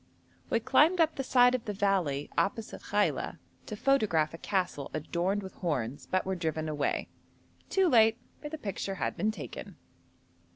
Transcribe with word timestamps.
We 0.49 0.59
climbed 0.59 0.99
up 0.99 1.13
the 1.13 1.23
side 1.23 1.53
of 1.53 1.65
the 1.65 1.73
valley 1.73 2.27
opposite 2.35 2.81
Khaila 2.81 3.37
to 3.67 3.75
photograph 3.75 4.33
a 4.33 4.39
castle 4.39 4.89
adorned 4.95 5.43
with 5.43 5.53
horns, 5.53 6.07
but 6.07 6.25
were 6.25 6.33
driven 6.33 6.67
away; 6.67 7.07
too 7.69 7.87
late, 7.87 8.17
for 8.41 8.49
the 8.49 8.57
picture 8.57 8.95
had 8.95 9.15
been 9.15 9.29
taken. 9.29 9.75